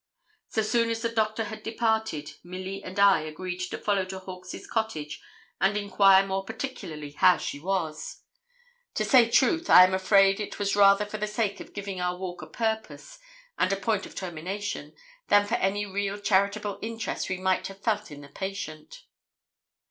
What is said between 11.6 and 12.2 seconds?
giving our